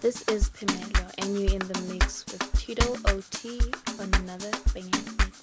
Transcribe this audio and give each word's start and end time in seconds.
This 0.00 0.22
is 0.28 0.48
Pimelo, 0.48 1.12
and 1.18 1.38
you 1.38 1.46
in 1.48 1.58
the 1.58 1.78
mix 1.92 2.24
with 2.24 2.40
Tito 2.54 2.96
OT 3.08 3.60
on 4.00 4.08
another 4.22 4.50
banging 4.72 4.90
mix. 4.90 5.42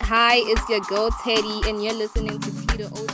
Hi, 0.00 0.36
it's 0.36 0.68
your 0.70 0.80
girl 0.80 1.10
Teddy, 1.22 1.68
and 1.68 1.84
you're 1.84 1.92
listening 1.92 2.40
to 2.40 2.66
Tito 2.66 2.86
OT. 2.86 3.13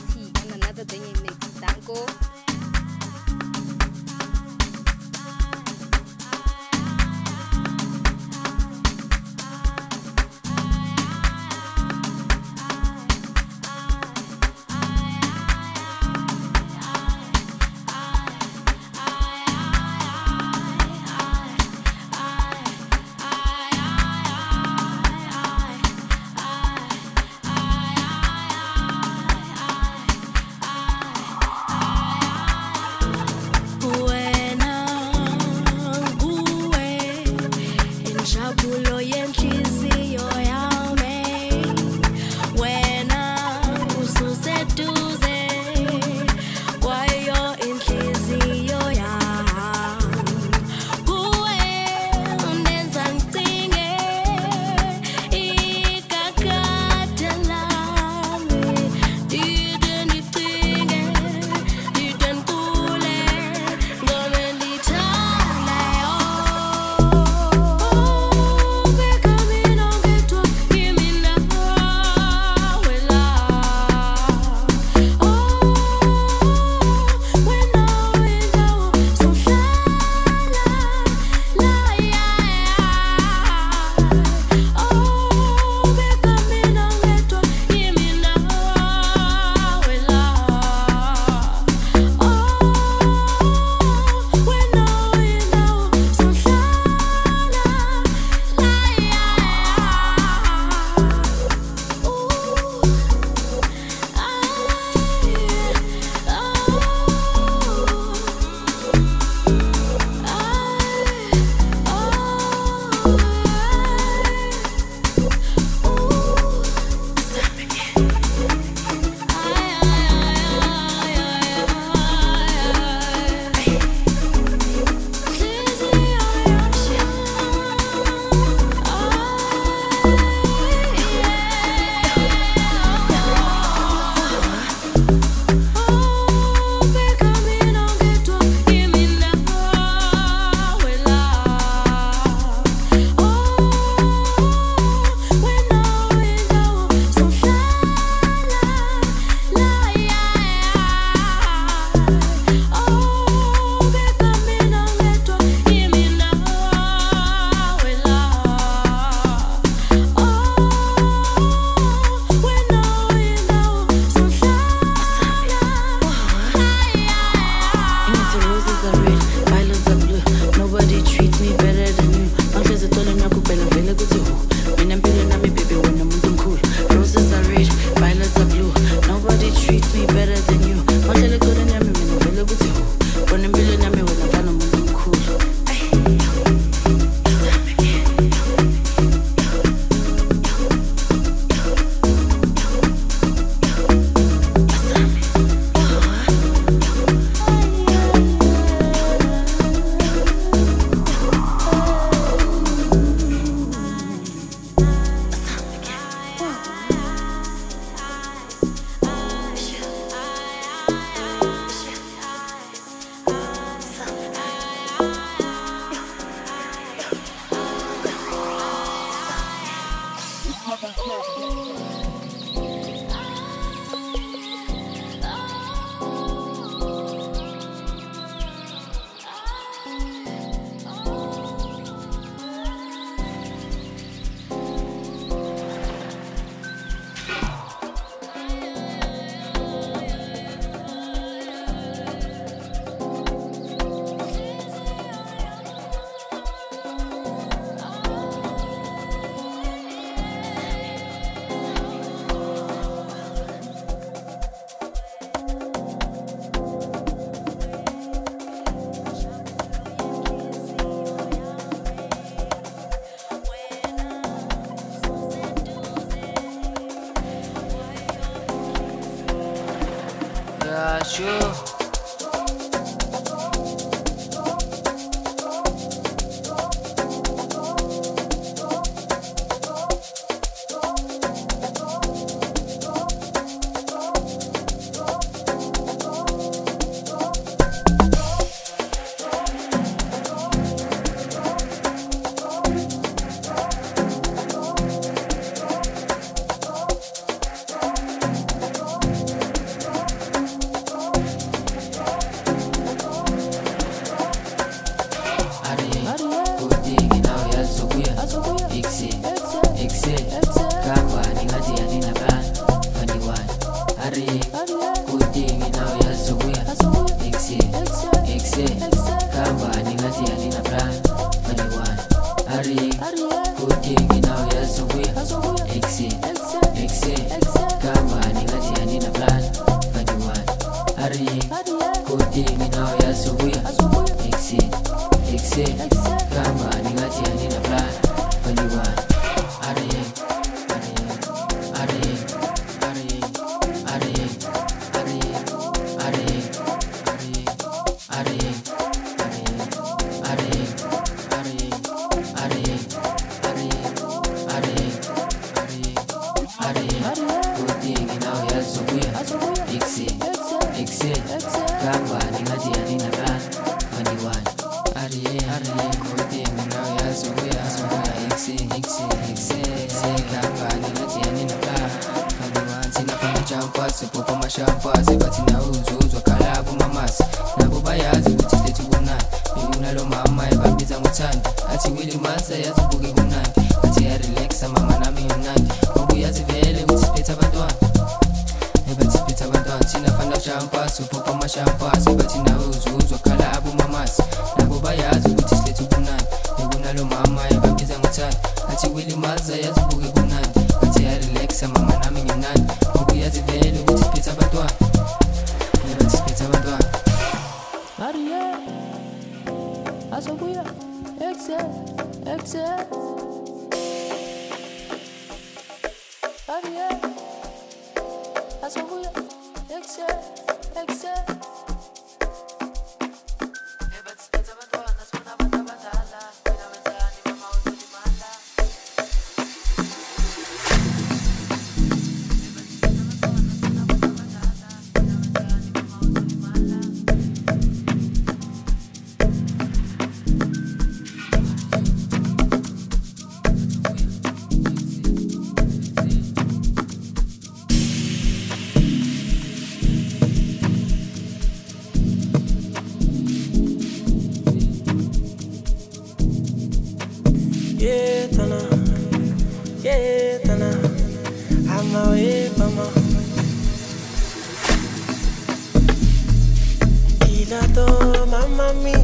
Tirato, 467.51 467.85
mamma 468.31 468.71
mia. 468.81 468.97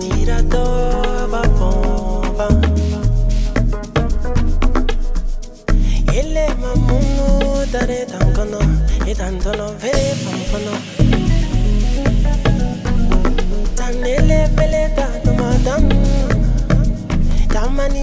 Tirato, 0.00 0.64
va 1.28 1.42
bomba. 1.58 2.46
Ele 6.14 6.54
mamuno 6.58 7.62
dare 7.70 8.06
tangono, 8.06 8.58
e 9.04 9.14
tanto 9.14 9.54
non 9.54 9.76
vede 9.76 10.14
fanfano. 10.24 10.72
Tanele 13.74 14.50
pele 14.54 14.92
tanto 14.94 15.34
madam. 15.34 15.88
Tamani, 17.52 18.00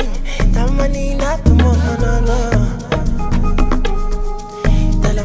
tamani 0.53 1.15
na 1.15 1.37
tumo 1.39 1.73
no 1.73 2.19
no. 2.19 2.37
Dala 5.01 5.23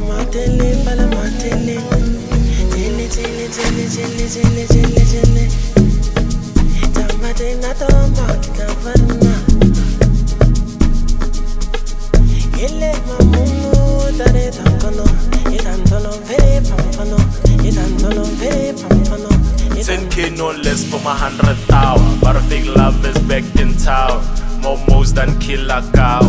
10k 19.89 20.37
no 20.37 20.51
less 20.51 20.85
for 20.85 21.01
my 21.01 21.15
hundredth 21.15 21.71
hour. 21.71 21.99
But 22.21 22.37
I 22.37 22.41
think 22.41 22.67
love 22.67 23.05
is 23.07 23.19
back 23.21 23.45
in 23.57 23.75
town. 23.77 24.23
More 24.61 24.79
moves 24.89 25.15
than 25.15 25.39
killer 25.39 25.83
cow. 25.95 26.21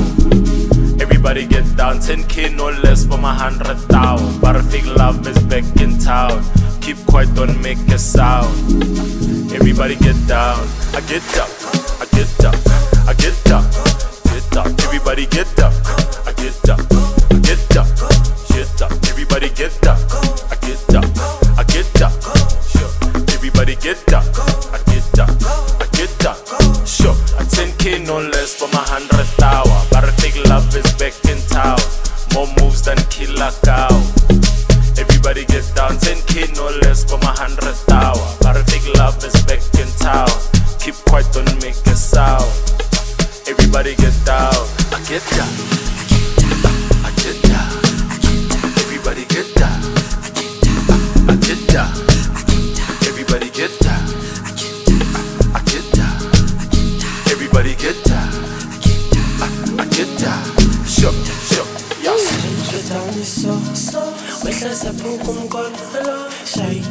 Everybody 1.02 1.46
get 1.46 1.66
down. 1.76 1.98
10k 1.98 2.56
no 2.56 2.70
less 2.70 3.06
for 3.06 3.18
my 3.18 3.34
hundredth 3.34 3.92
hour. 3.92 4.20
But 4.40 4.56
I 4.56 4.62
think 4.62 4.86
love 4.86 5.28
is 5.28 5.38
back 5.44 5.66
in 5.82 5.98
town. 5.98 6.59
Keep 6.90 7.06
quiet, 7.06 7.36
don't 7.36 7.62
make 7.62 7.78
a 7.94 8.00
sound. 8.00 8.50
Everybody 9.54 9.96
get 9.96 10.16
down. 10.28 10.58
I 10.96 11.02
get 11.02 11.22
up. 11.38 11.48
I 12.02 12.08
get 12.16 12.44
up. 12.44 12.56
I 13.08 13.14
get 13.14 13.52
up. 13.52 13.64
Get 14.24 14.58
up. 14.58 14.66
Everybody 14.86 15.28
get 15.28 15.60
up. 15.60 15.72
I 16.26 16.34
get 16.34 16.68
up. 16.68 16.80
I 17.30 17.40
get 17.42 17.78
up. 17.78 17.86
Get 18.50 18.82
up. 18.82 18.92
Everybody 19.08 19.50
get 19.50 19.86
up. 19.86 20.29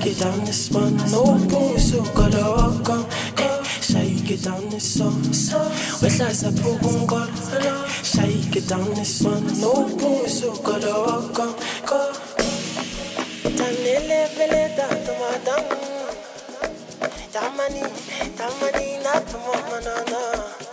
Shake 0.08 0.18
down 0.18 0.44
this 0.44 0.70
one. 0.70 0.96
No 1.10 1.24
puso 1.48 2.02
koloko, 2.14 3.04
eh. 3.38 3.62
Shake 3.80 4.40
down 4.42 4.68
this 4.70 4.94
so, 4.94 5.10
so. 5.32 5.58
Wehla 6.00 6.30
saphuka 6.34 6.88
umkolo, 6.88 7.74
shake 8.02 8.66
down 8.66 8.88
this 8.94 9.22
one. 9.22 9.44
No 9.60 9.72
puso 9.98 10.52
koloko, 10.62 11.46
ko. 11.86 12.12
Tanele 13.56 14.28
pele 14.36 14.74
tanto 14.76 15.12
madam. 15.20 15.64
Tamani, 17.32 17.82
tamani 18.38 19.02
na 19.04 19.20
tumo 19.28 19.52
manana. 19.70 20.67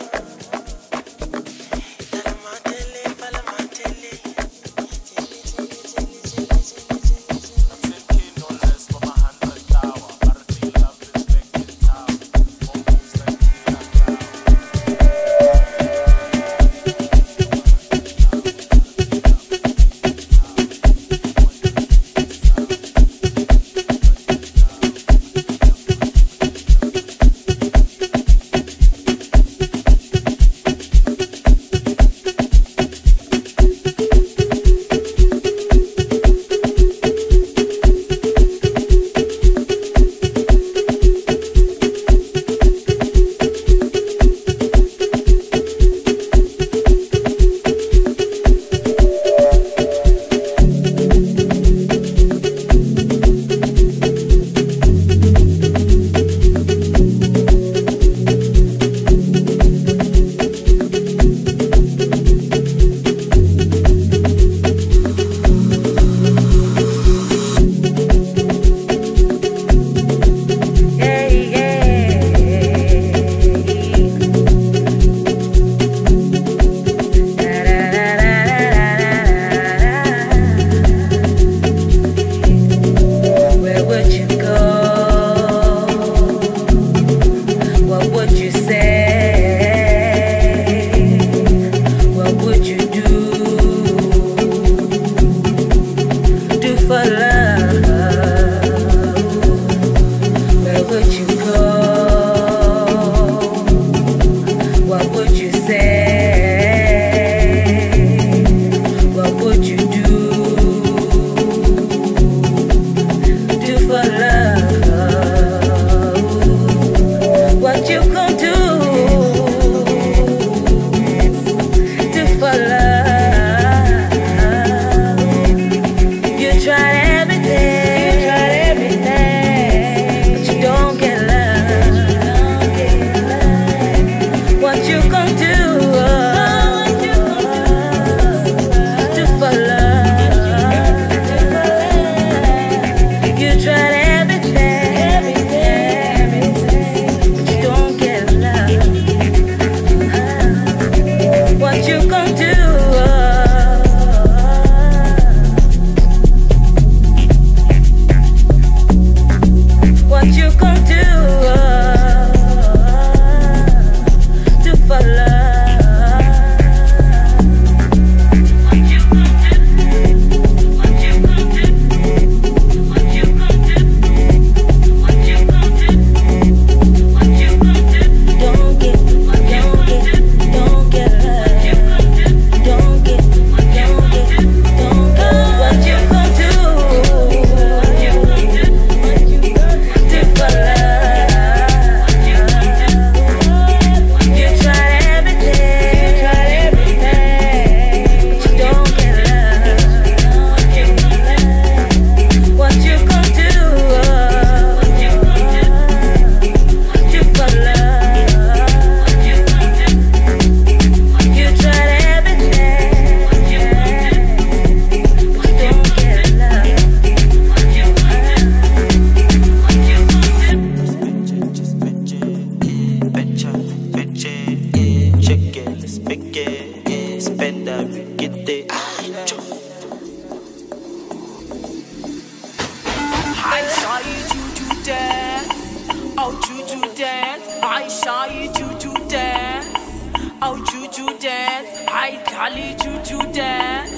Charlie 242.45 242.75
Juju 242.77 243.17
dance. 243.33 243.97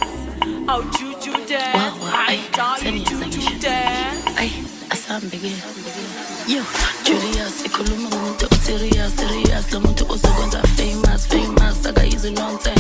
Oh, 0.70 0.82
Juju 0.98 1.34
dance. 1.46 2.00
Wow, 2.00 2.00
wow. 2.00 2.25
Ay, 2.30 2.39
Charlie 2.56 3.04
Juju 3.04 3.60
dance. 3.60 4.24
Ay, 4.39 4.63
asambeke. 4.89 5.51
Yo, 6.48 6.63
curious, 7.04 7.66
ikhuluma 7.66 8.08
ngomuntu 8.10 8.48
oserious, 8.51 9.13
serious, 9.18 9.74
lo 9.74 9.80
muntu 9.82 10.06
ozokwenza 10.08 10.62
famous, 10.77 11.27
famous, 11.27 11.86
aka 11.86 12.06
izilonse, 12.06 12.72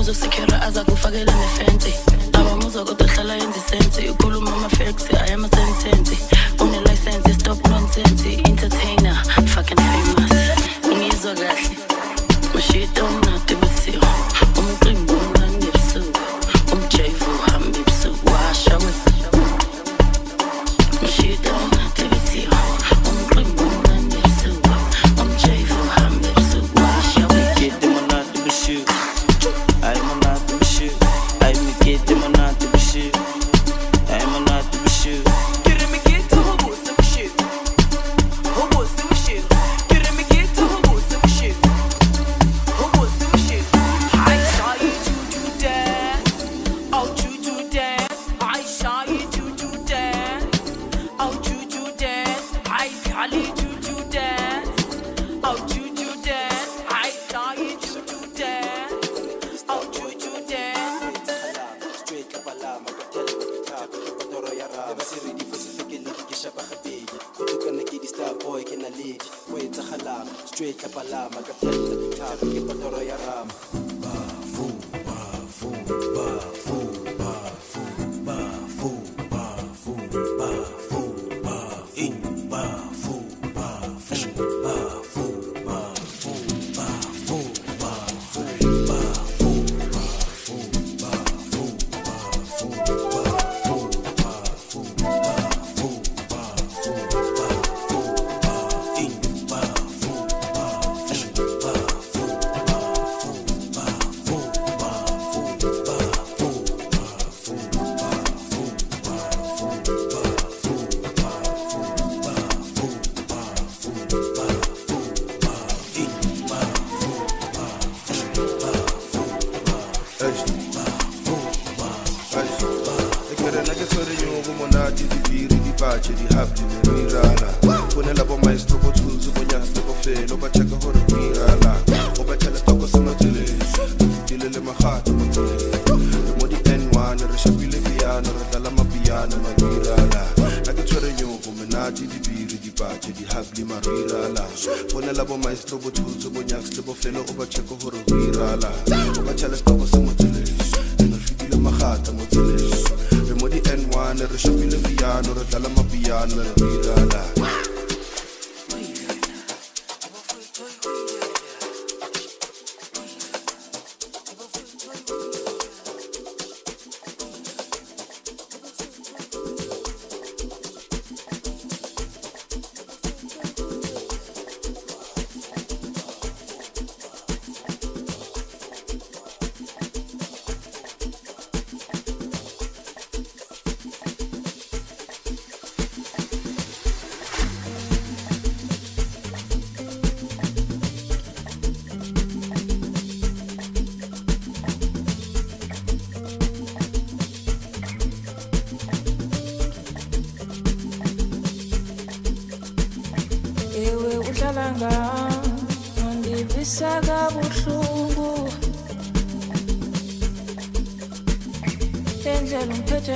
uzosekura 0.00 0.62
aza 0.62 0.84
kufakela 0.84 1.32
nefente. 1.34 1.94
Abamuzwa 2.32 2.84
kodwa 2.84 3.08
hlala 3.08 3.34
yenza 3.34 3.58
isense, 3.58 4.10
ukhuluma 4.10 4.52
ama-facts, 4.56 5.08
hayi 5.10 5.32
ama-sentence. 5.32 6.25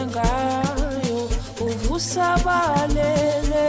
ngayo 0.07 1.19
uvusabalele 1.67 3.69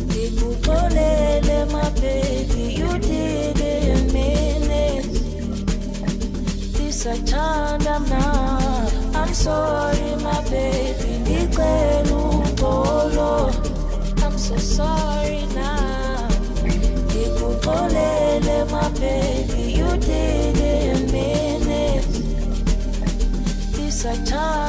ngikuxolele 0.09 1.59
my 1.75 1.89
baby 2.01 2.63
you 2.79 2.91
didn't 2.99 4.13
mean 4.13 4.63
it 4.87 5.05
this 6.77 7.07
a 7.07 7.17
I'm 7.87 8.05
not. 8.09 8.93
I'm 9.15 9.33
sorry 9.35 10.17
my 10.23 10.41
baby 10.51 11.13
baby, 19.01 19.73
you 19.79 19.89
did 19.97 20.57
it 20.59 20.97
in 20.97 21.11
minutes. 21.11 22.19
This 23.77 24.05
are 24.05 24.27
times. 24.27 24.60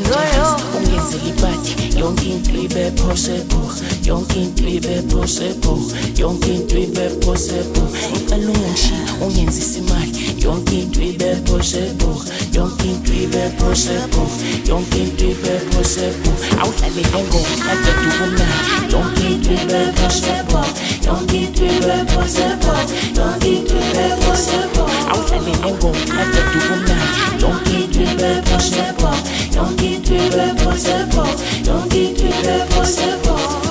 ngayo 0.00 0.56
ungenzeli 0.76 1.28
ibhadi 1.28 1.98
yonke 1.98 2.28
be 2.52 2.62
ibe 2.64 2.90
possible 2.96 3.68
yonke 4.04 4.40
into 4.42 4.64
ibe 4.64 5.02
possible 5.10 5.80
yonke 6.16 6.54
into 6.54 6.76
ibe 6.78 7.08
possible. 7.20 7.88
Ngicela 8.12 8.50
ungishiye 8.50 8.98
ungenzisa 9.20 9.78
imali 9.78 10.12
yonke 10.44 10.78
into 10.78 11.00
ibe 11.02 11.34
possible 11.46 12.16
yonke 12.52 12.88
into 12.88 13.12
ibe 13.12 13.50
possible 13.58 14.28
yonke 14.68 14.98
into 15.02 15.24
ibe 15.24 15.52
possible. 15.72 16.34
Awudlale 16.60 17.02
ngengoma 17.10 17.54
kade 17.64 17.92
be 17.98 18.10
yonke 18.92 19.24
into 19.32 19.52
ibe 19.52 19.92
possible 19.98 20.66
yonke 21.06 21.36
into 21.36 21.64
ibe 21.64 21.96
possible 22.14 22.82
yonke 23.16 23.48
into 23.48 23.74
ibe 23.74 24.04
possible. 24.22 24.88
Awudlale 25.10 25.52
ngengoma 25.60 26.00
kade 26.06 26.40
ukumnandi 26.58 27.42
yonke 27.42 27.87
le 28.18 28.40
poses. 28.42 29.54
Tant 29.54 29.74
qu'il 29.76 30.00
tu 30.02 30.14
le 30.14 30.54
poses, 30.62 30.88
je. 31.10 31.64
Tant 31.64 31.88
qu'il 31.88 32.14
tu 32.14 32.26
le 32.26 32.74
poses. 32.74 33.67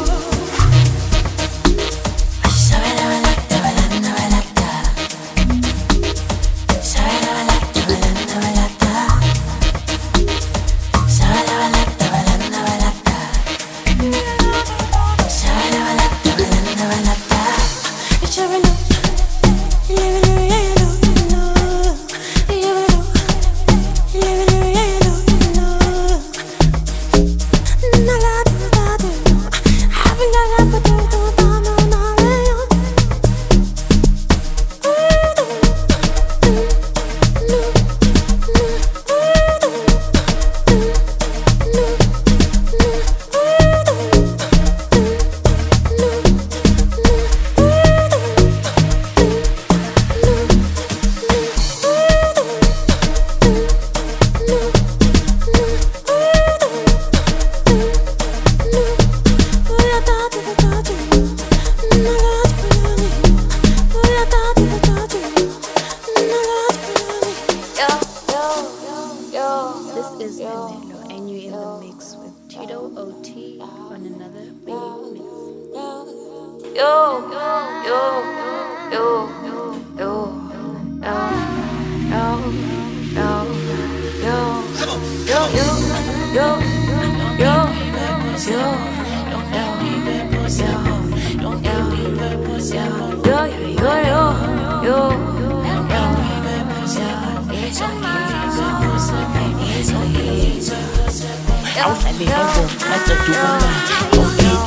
Don't 101.88 102.04
get 102.04 102.12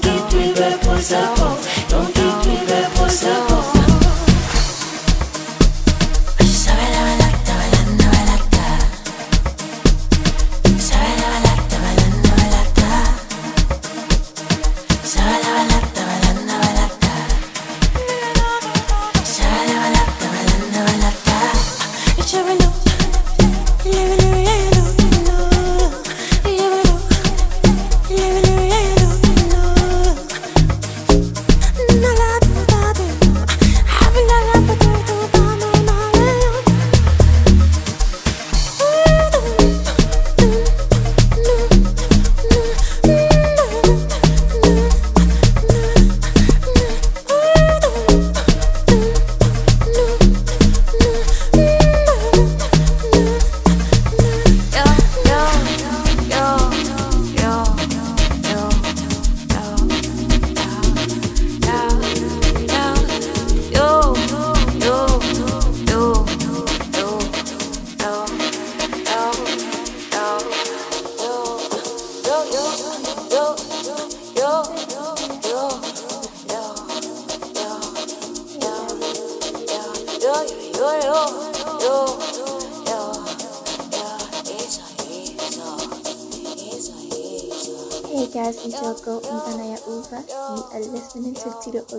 get 0.02 0.30
the 0.32 0.70
Don't 0.98 1.54
get 1.54 1.89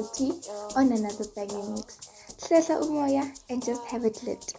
bubble 0.00 0.10
tea 0.14 0.32
on 0.76 0.92
another 0.92 1.24
banging 1.34 1.74
mix. 1.74 1.98
Stress 2.38 2.70
out 2.70 2.82
Umoya 2.82 3.38
and 3.50 3.64
just 3.64 3.84
have 3.86 4.04
it 4.04 4.22
lit. 4.24 4.54